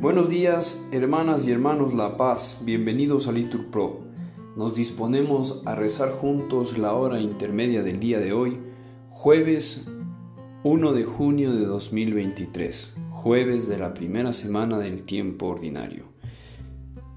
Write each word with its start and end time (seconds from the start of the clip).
Buenos 0.00 0.28
días, 0.28 0.86
hermanas 0.92 1.44
y 1.48 1.50
hermanos 1.50 1.92
La 1.92 2.16
Paz, 2.16 2.62
bienvenidos 2.64 3.26
a 3.26 3.32
Litur 3.32 3.66
Pro. 3.66 3.98
Nos 4.54 4.76
disponemos 4.76 5.60
a 5.66 5.74
rezar 5.74 6.12
juntos 6.12 6.78
la 6.78 6.92
hora 6.92 7.20
intermedia 7.20 7.82
del 7.82 7.98
día 7.98 8.20
de 8.20 8.32
hoy, 8.32 8.60
jueves 9.10 9.88
1 10.62 10.92
de 10.92 11.02
junio 11.02 11.52
de 11.52 11.66
2023, 11.66 12.94
jueves 13.10 13.68
de 13.68 13.76
la 13.76 13.92
primera 13.92 14.32
semana 14.32 14.78
del 14.78 15.02
tiempo 15.02 15.46
ordinario. 15.46 16.04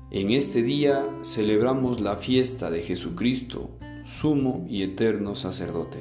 En 0.09 0.32
este 0.32 0.63
día 0.63 1.05
celebramos 1.21 2.02
la 2.02 2.16
fiesta 2.16 2.71
de 2.71 2.82
Jesucristo, 2.82 3.70
sumo 4.05 4.66
y 4.68 4.82
eterno 4.82 5.36
sacerdote. 5.36 6.00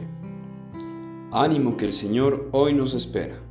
Ánimo 1.31 1.77
que 1.77 1.85
el 1.85 1.93
Señor 1.93 2.49
hoy 2.53 2.73
nos 2.73 2.95
espera. 2.95 3.50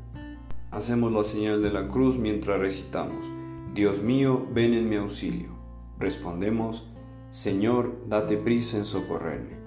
Hacemos 0.72 1.12
la 1.12 1.24
señal 1.24 1.64
de 1.64 1.72
la 1.72 1.88
cruz 1.88 2.20
mientras 2.20 2.60
recitamos. 2.60 3.26
Dios 3.74 4.04
mío, 4.04 4.46
ven 4.54 4.76
en 4.76 4.88
mi 4.88 4.98
auxilio. 4.98 5.50
Respondemos, 5.98 6.88
Señor, 7.32 8.04
date 8.08 8.38
prisa 8.38 8.78
en 8.78 8.86
socorrerme. 8.86 9.58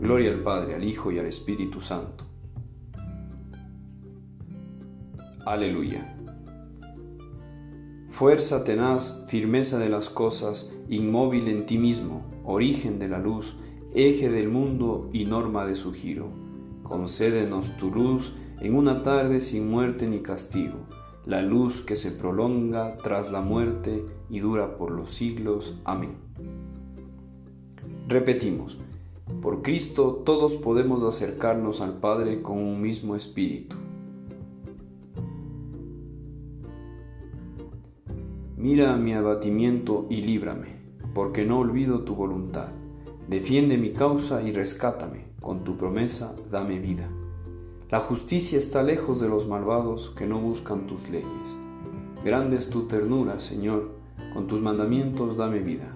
Gloria 0.00 0.30
al 0.30 0.42
Padre, 0.42 0.74
al 0.74 0.84
Hijo 0.84 1.12
y 1.12 1.18
al 1.18 1.26
Espíritu 1.26 1.82
Santo. 1.82 2.24
Aleluya. 5.44 6.16
Fuerza 8.08 8.64
tenaz, 8.64 9.26
firmeza 9.28 9.78
de 9.78 9.90
las 9.90 10.08
cosas, 10.08 10.72
inmóvil 10.88 11.48
en 11.48 11.66
ti 11.66 11.76
mismo, 11.76 12.24
origen 12.44 12.98
de 12.98 13.08
la 13.08 13.18
luz, 13.18 13.54
eje 13.94 14.30
del 14.30 14.48
mundo 14.48 15.10
y 15.12 15.26
norma 15.26 15.66
de 15.66 15.74
su 15.74 15.92
giro. 15.92 16.28
Concédenos 16.84 17.76
tu 17.76 17.90
luz 17.90 18.32
en 18.62 18.76
una 18.76 19.02
tarde 19.02 19.40
sin 19.40 19.68
muerte 19.68 20.06
ni 20.06 20.20
castigo, 20.20 20.86
la 21.26 21.42
luz 21.42 21.80
que 21.80 21.96
se 21.96 22.12
prolonga 22.12 22.96
tras 22.98 23.32
la 23.32 23.40
muerte 23.40 24.06
y 24.30 24.38
dura 24.38 24.76
por 24.76 24.92
los 24.92 25.10
siglos. 25.10 25.74
Amén. 25.84 26.12
Repetimos, 28.06 28.78
por 29.40 29.62
Cristo 29.62 30.22
todos 30.24 30.54
podemos 30.54 31.02
acercarnos 31.02 31.80
al 31.80 31.94
Padre 31.94 32.40
con 32.40 32.58
un 32.58 32.80
mismo 32.80 33.16
espíritu. 33.16 33.76
Mira 38.56 38.96
mi 38.96 39.12
abatimiento 39.12 40.06
y 40.08 40.22
líbrame, 40.22 40.76
porque 41.14 41.44
no 41.44 41.58
olvido 41.58 42.04
tu 42.04 42.14
voluntad. 42.14 42.68
Defiende 43.28 43.76
mi 43.76 43.90
causa 43.90 44.40
y 44.40 44.52
rescátame, 44.52 45.24
con 45.40 45.64
tu 45.64 45.76
promesa 45.76 46.36
dame 46.48 46.78
vida. 46.78 47.10
La 47.92 48.00
justicia 48.00 48.56
está 48.56 48.82
lejos 48.82 49.20
de 49.20 49.28
los 49.28 49.46
malvados 49.46 50.14
que 50.16 50.26
no 50.26 50.40
buscan 50.40 50.86
tus 50.86 51.10
leyes. 51.10 51.54
Grande 52.24 52.56
es 52.56 52.70
tu 52.70 52.84
ternura, 52.84 53.38
Señor, 53.38 53.90
con 54.32 54.46
tus 54.46 54.62
mandamientos 54.62 55.36
dame 55.36 55.58
vida. 55.58 55.94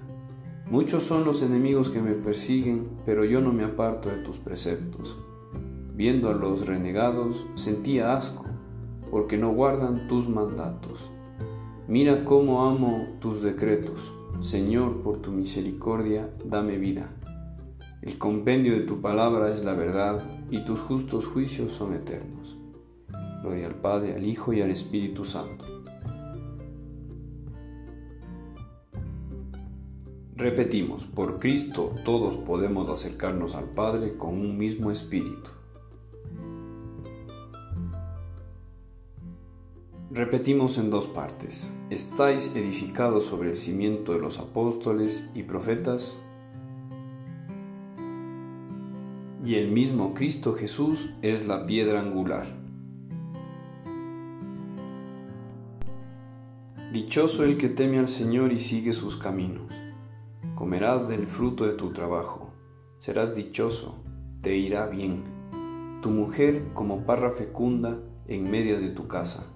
Muchos 0.70 1.04
son 1.04 1.24
los 1.24 1.40
enemigos 1.40 1.88
que 1.88 2.02
me 2.02 2.12
persiguen, 2.12 2.86
pero 3.06 3.24
yo 3.24 3.40
no 3.40 3.54
me 3.54 3.64
aparto 3.64 4.10
de 4.10 4.18
tus 4.18 4.38
preceptos. 4.38 5.16
Viendo 5.94 6.28
a 6.28 6.34
los 6.34 6.66
renegados, 6.66 7.46
sentía 7.54 8.14
asco, 8.14 8.44
porque 9.10 9.38
no 9.38 9.54
guardan 9.54 10.06
tus 10.06 10.28
mandatos. 10.28 11.10
Mira 11.88 12.26
cómo 12.26 12.68
amo 12.68 13.06
tus 13.20 13.40
decretos. 13.40 14.12
Señor, 14.40 15.00
por 15.00 15.22
tu 15.22 15.32
misericordia, 15.32 16.28
dame 16.44 16.76
vida. 16.76 17.08
El 18.02 18.18
compendio 18.18 18.74
de 18.74 18.80
tu 18.80 19.00
palabra 19.00 19.50
es 19.50 19.64
la 19.64 19.72
verdad 19.72 20.35
y 20.50 20.64
tus 20.64 20.80
justos 20.80 21.26
juicios 21.26 21.72
son 21.72 21.94
eternos. 21.94 22.56
Gloria 23.42 23.66
al 23.66 23.74
Padre, 23.76 24.14
al 24.14 24.24
Hijo 24.24 24.52
y 24.52 24.62
al 24.62 24.70
Espíritu 24.70 25.24
Santo. 25.24 25.64
Repetimos, 30.34 31.06
por 31.06 31.38
Cristo 31.38 31.94
todos 32.04 32.36
podemos 32.36 32.88
acercarnos 32.88 33.54
al 33.54 33.70
Padre 33.70 34.16
con 34.16 34.38
un 34.38 34.58
mismo 34.58 34.90
espíritu. 34.90 35.50
Repetimos 40.10 40.78
en 40.78 40.90
dos 40.90 41.06
partes. 41.06 41.70
¿Estáis 41.90 42.54
edificados 42.54 43.24
sobre 43.24 43.50
el 43.50 43.56
cimiento 43.56 44.12
de 44.12 44.18
los 44.18 44.38
apóstoles 44.38 45.28
y 45.34 45.42
profetas? 45.42 46.18
Y 49.46 49.54
el 49.54 49.70
mismo 49.70 50.12
Cristo 50.12 50.54
Jesús 50.54 51.08
es 51.22 51.46
la 51.46 51.66
piedra 51.66 52.00
angular. 52.00 52.48
Dichoso 56.92 57.44
el 57.44 57.56
que 57.56 57.68
teme 57.68 58.00
al 58.00 58.08
Señor 58.08 58.52
y 58.52 58.58
sigue 58.58 58.92
sus 58.92 59.16
caminos. 59.16 59.72
Comerás 60.56 61.08
del 61.08 61.28
fruto 61.28 61.64
de 61.64 61.74
tu 61.74 61.92
trabajo, 61.92 62.50
serás 62.98 63.36
dichoso, 63.36 64.02
te 64.42 64.56
irá 64.56 64.86
bien. 64.86 65.22
Tu 66.02 66.10
mujer 66.10 66.64
como 66.74 67.06
parra 67.06 67.30
fecunda 67.30 68.00
en 68.26 68.50
medio 68.50 68.80
de 68.80 68.88
tu 68.88 69.06
casa, 69.06 69.46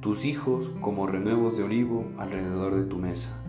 tus 0.00 0.24
hijos 0.24 0.70
como 0.80 1.08
renuevos 1.08 1.56
de 1.56 1.64
olivo 1.64 2.04
alrededor 2.18 2.76
de 2.76 2.84
tu 2.84 2.98
mesa. 2.98 3.42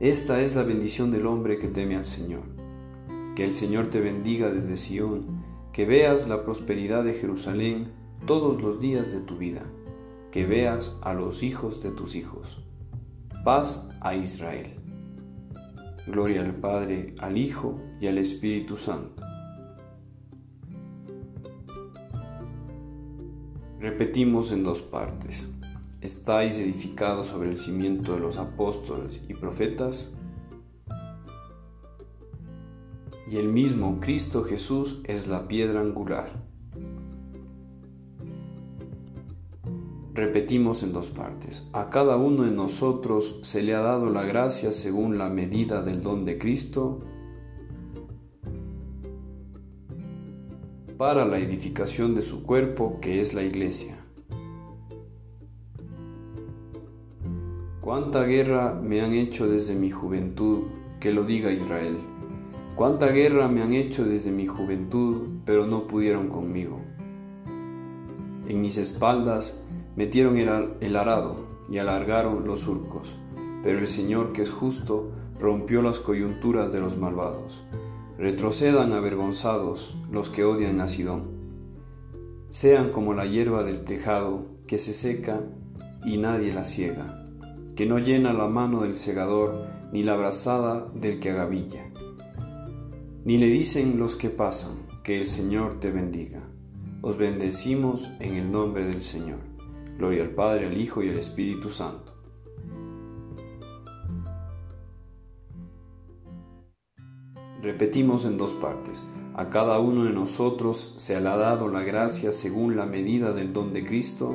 Esta 0.00 0.40
es 0.40 0.56
la 0.56 0.64
bendición 0.64 1.12
del 1.12 1.26
hombre 1.26 1.60
que 1.60 1.68
teme 1.68 1.94
al 1.94 2.06
Señor. 2.06 2.59
Que 3.34 3.44
el 3.44 3.52
Señor 3.54 3.88
te 3.88 4.00
bendiga 4.00 4.50
desde 4.50 4.76
Sión, 4.76 5.44
que 5.72 5.86
veas 5.86 6.28
la 6.28 6.44
prosperidad 6.44 7.04
de 7.04 7.14
Jerusalén 7.14 7.92
todos 8.26 8.60
los 8.60 8.80
días 8.80 9.12
de 9.12 9.20
tu 9.20 9.36
vida, 9.36 9.62
que 10.30 10.46
veas 10.46 10.98
a 11.02 11.14
los 11.14 11.42
hijos 11.42 11.82
de 11.82 11.90
tus 11.90 12.14
hijos. 12.14 12.62
Paz 13.44 13.88
a 14.00 14.14
Israel. 14.14 14.74
Gloria 16.06 16.42
al 16.42 16.54
Padre, 16.54 17.14
al 17.20 17.38
Hijo 17.38 17.80
y 18.00 18.08
al 18.08 18.18
Espíritu 18.18 18.76
Santo. 18.76 19.22
Repetimos 23.78 24.52
en 24.52 24.62
dos 24.62 24.82
partes. 24.82 25.48
¿Estáis 26.00 26.58
edificados 26.58 27.28
sobre 27.28 27.48
el 27.48 27.56
cimiento 27.56 28.12
de 28.12 28.20
los 28.20 28.36
apóstoles 28.36 29.22
y 29.28 29.34
profetas? 29.34 30.19
Y 33.30 33.36
el 33.36 33.48
mismo 33.48 34.00
Cristo 34.00 34.42
Jesús 34.42 35.00
es 35.04 35.28
la 35.28 35.46
piedra 35.46 35.80
angular. 35.80 36.30
Repetimos 40.14 40.82
en 40.82 40.92
dos 40.92 41.10
partes. 41.10 41.68
A 41.72 41.90
cada 41.90 42.16
uno 42.16 42.42
de 42.42 42.50
nosotros 42.50 43.38
se 43.42 43.62
le 43.62 43.76
ha 43.76 43.80
dado 43.80 44.10
la 44.10 44.24
gracia 44.24 44.72
según 44.72 45.16
la 45.16 45.28
medida 45.28 45.82
del 45.82 46.02
don 46.02 46.24
de 46.24 46.38
Cristo 46.38 47.02
para 50.98 51.24
la 51.24 51.38
edificación 51.38 52.16
de 52.16 52.22
su 52.22 52.42
cuerpo 52.42 52.98
que 53.00 53.20
es 53.20 53.32
la 53.32 53.44
iglesia. 53.44 54.04
Cuánta 57.80 58.24
guerra 58.24 58.74
me 58.74 59.00
han 59.00 59.14
hecho 59.14 59.48
desde 59.48 59.76
mi 59.76 59.90
juventud, 59.90 60.64
que 60.98 61.12
lo 61.12 61.24
diga 61.24 61.52
Israel. 61.52 62.09
Cuánta 62.80 63.08
guerra 63.08 63.46
me 63.48 63.60
han 63.60 63.74
hecho 63.74 64.06
desde 64.06 64.32
mi 64.32 64.46
juventud, 64.46 65.28
pero 65.44 65.66
no 65.66 65.86
pudieron 65.86 66.30
conmigo. 66.30 66.80
En 68.48 68.62
mis 68.62 68.78
espaldas 68.78 69.62
metieron 69.96 70.38
el 70.38 70.96
arado 70.96 71.44
y 71.68 71.76
alargaron 71.76 72.46
los 72.46 72.60
surcos, 72.60 73.18
pero 73.62 73.80
el 73.80 73.86
Señor 73.86 74.32
que 74.32 74.40
es 74.40 74.50
justo 74.50 75.12
rompió 75.38 75.82
las 75.82 75.98
coyunturas 75.98 76.72
de 76.72 76.80
los 76.80 76.96
malvados. 76.96 77.62
Retrocedan 78.16 78.94
avergonzados 78.94 79.98
los 80.10 80.30
que 80.30 80.44
odian 80.44 80.80
a 80.80 80.88
Sidón. 80.88 81.24
Sean 82.48 82.92
como 82.92 83.12
la 83.12 83.26
hierba 83.26 83.62
del 83.62 83.84
tejado 83.84 84.54
que 84.66 84.78
se 84.78 84.94
seca 84.94 85.42
y 86.02 86.16
nadie 86.16 86.54
la 86.54 86.64
ciega, 86.64 87.28
que 87.76 87.84
no 87.84 87.98
llena 87.98 88.32
la 88.32 88.46
mano 88.46 88.84
del 88.84 88.96
segador 88.96 89.66
ni 89.92 90.02
la 90.02 90.16
brazada 90.16 90.90
del 90.94 91.20
que 91.20 91.28
agavilla 91.28 91.90
ni 93.24 93.36
le 93.36 93.46
dicen 93.46 93.98
los 93.98 94.16
que 94.16 94.30
pasan, 94.30 94.86
que 95.02 95.18
el 95.18 95.26
Señor 95.26 95.78
te 95.78 95.90
bendiga. 95.90 96.40
Os 97.02 97.18
bendecimos 97.18 98.10
en 98.18 98.36
el 98.36 98.50
nombre 98.50 98.84
del 98.84 99.02
Señor. 99.02 99.38
Gloria 99.98 100.22
al 100.22 100.30
Padre, 100.30 100.66
al 100.66 100.80
Hijo 100.80 101.02
y 101.02 101.10
al 101.10 101.18
Espíritu 101.18 101.68
Santo. 101.68 102.14
Repetimos 107.60 108.24
en 108.24 108.38
dos 108.38 108.54
partes. 108.54 109.06
A 109.34 109.50
cada 109.50 109.78
uno 109.80 110.04
de 110.04 110.12
nosotros 110.12 110.94
se 110.96 111.20
le 111.20 111.28
ha 111.28 111.36
dado 111.36 111.68
la 111.68 111.82
gracia 111.82 112.32
según 112.32 112.74
la 112.74 112.86
medida 112.86 113.34
del 113.34 113.52
don 113.52 113.72
de 113.74 113.84
Cristo 113.84 114.34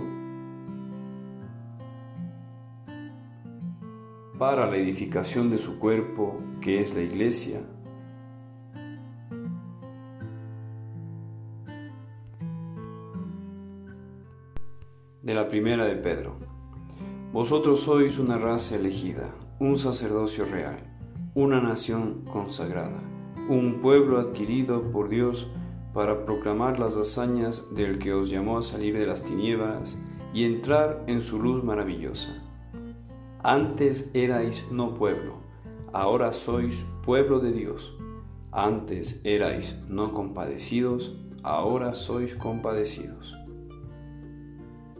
para 4.38 4.70
la 4.70 4.78
edificación 4.78 5.50
de 5.50 5.58
su 5.58 5.80
cuerpo, 5.80 6.40
que 6.62 6.80
es 6.80 6.94
la 6.94 7.02
iglesia 7.02 7.62
de 15.26 15.34
la 15.34 15.50
primera 15.50 15.86
de 15.86 15.96
Pedro. 15.96 16.36
Vosotros 17.34 17.80
sois 17.80 18.20
una 18.20 18.38
raza 18.38 18.76
elegida, 18.76 19.34
un 19.60 19.80
sacerdocio 19.80 20.46
real, 20.46 20.78
una 21.34 21.60
nación 21.60 22.26
consagrada, 22.32 23.00
un 23.50 23.82
pueblo 23.82 24.20
adquirido 24.20 24.92
por 24.92 25.10
Dios 25.10 25.50
para 25.96 26.26
proclamar 26.26 26.78
las 26.78 26.96
hazañas 26.96 27.74
del 27.74 27.98
que 27.98 28.14
os 28.14 28.30
llamó 28.30 28.60
a 28.60 28.62
salir 28.62 29.00
de 29.00 29.08
las 29.08 29.24
tinieblas 29.24 29.98
y 30.32 30.44
entrar 30.44 31.04
en 31.08 31.24
su 31.24 31.42
luz 31.42 31.64
maravillosa. 31.64 32.44
Antes 33.42 34.12
erais 34.14 34.72
no 34.72 34.94
pueblo, 34.94 35.38
ahora 35.92 36.34
sois 36.34 36.86
pueblo 37.04 37.40
de 37.40 37.52
Dios. 37.52 37.98
Antes 38.52 39.22
erais 39.26 39.84
no 39.90 40.12
compadecidos, 40.12 41.18
ahora 41.42 41.96
sois 41.96 42.36
compadecidos. 42.36 43.36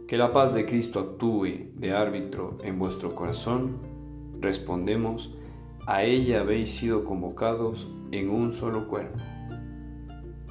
Que 0.06 0.16
la 0.16 0.32
paz 0.32 0.54
de 0.54 0.66
Cristo 0.66 1.00
actúe 1.00 1.72
de 1.74 1.92
árbitro 1.92 2.58
en 2.62 2.78
vuestro 2.78 3.12
corazón. 3.12 3.78
Respondemos, 4.40 5.34
a 5.84 6.04
ella 6.04 6.42
habéis 6.42 6.70
sido 6.70 7.02
convocados 7.02 7.90
en 8.12 8.30
un 8.30 8.52
solo 8.52 8.86
cuerpo. 8.86 9.18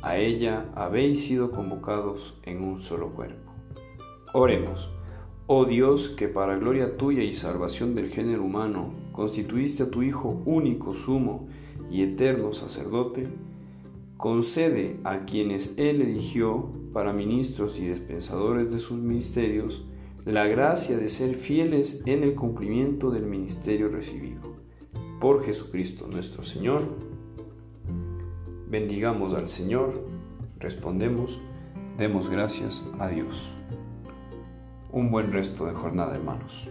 A 0.02 0.18
ella 0.18 0.66
habéis 0.75 1.25
sido 1.25 1.52
convocados 1.52 2.38
en 2.44 2.63
un 2.63 2.81
solo 2.81 3.12
cuerpo. 3.12 3.54
Oremos. 4.34 4.92
Oh 5.48 5.63
Dios, 5.63 6.10
que 6.10 6.28
para 6.28 6.57
gloria 6.57 6.98
tuya 6.98 7.24
y 7.24 7.31
salvación 7.31 7.96
del 7.96 8.10
género 8.10 8.44
humano 8.44 8.92
constituiste 9.13 9.84
a 9.84 9.90
tu 9.90 10.04
Hijo 10.04 10.42
único, 10.46 10.94
sumo 10.94 11.48
y 11.90 12.02
eterno 12.02 12.52
sacerdote, 12.52 13.30
concede 14.18 15.00
a 15.06 15.19
quienes 15.19 15.78
Él 15.78 16.02
eligió 16.02 16.72
para 16.95 17.12
ministros 17.12 17.77
y 17.77 17.89
dispensadores 17.89 18.71
de 18.71 18.80
sus 18.80 18.97
ministerios 18.97 19.83
la 20.24 20.47
gracia 20.47 20.95
de 20.95 21.09
ser 21.09 21.36
fieles 21.36 22.01
en 22.06 22.24
el 22.24 22.36
cumplimiento 22.36 23.12
del 23.12 23.25
ministerio 23.25 23.89
recibido. 23.89 24.56
Por 25.19 25.44
Jesucristo 25.44 26.07
nuestro 26.07 26.42
Señor. 26.42 26.83
Bendigamos 28.69 29.33
al 29.33 29.50
Señor, 29.50 30.07
respondemos, 30.57 31.42
demos 31.97 32.30
gracias 32.30 32.89
a 32.97 33.09
Dios. 33.09 33.51
Un 34.89 35.12
buen 35.12 35.33
resto 35.33 35.65
de 35.65 35.74
jornada, 35.74 36.15
hermanos. 36.15 36.69